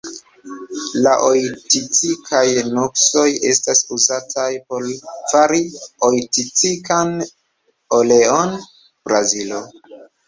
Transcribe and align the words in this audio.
La 1.07 1.11
oiticikaj 1.25 2.45
nuksoj 2.77 3.25
estas 3.49 3.81
uzataj 3.97 4.47
por 4.71 4.87
fari 5.35 5.61
oiticikan 6.09 7.13
oleon 8.01 8.57
(Brazilo). 9.11 9.63